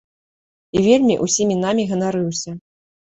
[0.79, 2.57] І вельмі ўсімі намі ганарыўся.